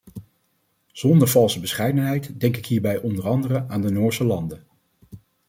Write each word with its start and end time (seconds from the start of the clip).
Zonder 0.91 1.27
valse 1.27 1.59
bescheidenheid 1.59 2.39
denk 2.39 2.57
ik 2.57 2.65
hierbij 2.65 2.97
onder 3.01 3.27
andere 3.27 3.65
aan 3.67 3.81
de 3.81 3.89
noordse 3.91 4.23
landen. 4.23 4.63